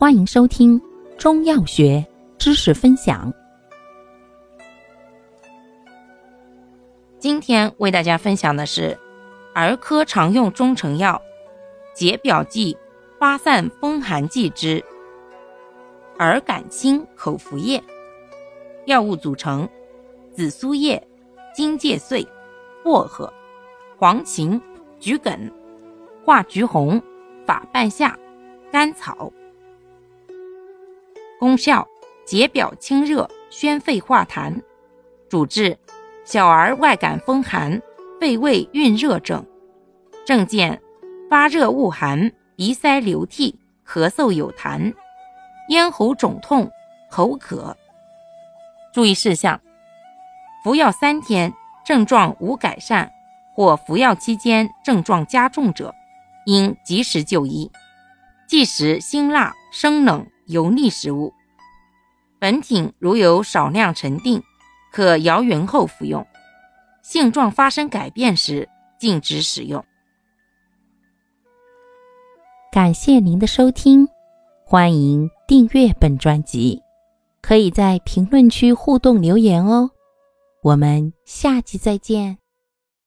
[0.00, 0.80] 欢迎收听
[1.18, 2.06] 中药学
[2.38, 3.34] 知识分享。
[7.18, 8.96] 今天为大家分享的是
[9.56, 11.20] 儿科常用中成药
[11.96, 12.78] 解表剂、
[13.18, 14.80] 发散风寒剂之
[16.16, 17.82] 儿感清口服液。
[18.86, 19.68] 药物组成：
[20.32, 21.04] 紫苏叶、
[21.52, 22.24] 荆芥碎、
[22.84, 23.28] 薄荷、
[23.96, 24.60] 黄芩、
[25.00, 25.50] 桔梗、
[26.24, 27.02] 化橘红、
[27.44, 28.16] 法半夏、
[28.70, 29.32] 甘草。
[31.38, 31.86] 功效：
[32.26, 34.60] 解表清热，宣肺化痰，
[35.28, 35.78] 主治
[36.24, 37.80] 小儿外感风寒、
[38.20, 39.46] 肺胃蕴热症。
[40.26, 40.82] 症见
[41.30, 43.56] 发热恶寒、鼻塞流涕、
[43.86, 44.92] 咳嗽有痰、
[45.68, 46.68] 咽喉肿痛、
[47.08, 47.76] 口渴。
[48.92, 49.60] 注意事项：
[50.64, 51.54] 服药三天
[51.86, 53.10] 症状无改善
[53.54, 55.94] 或服药期间症状加重者，
[56.46, 57.70] 应及时就医，
[58.48, 60.26] 忌食辛辣、生冷。
[60.48, 61.32] 油腻食物，
[62.38, 64.42] 本品如有少量沉淀，
[64.92, 66.26] 可摇匀后服用。
[67.02, 69.82] 性状发生改变时，禁止使用。
[72.70, 74.06] 感谢您的收听，
[74.64, 76.82] 欢迎订阅本专辑，
[77.40, 79.90] 可以在评论区互动留言哦。
[80.62, 82.38] 我们下期再见。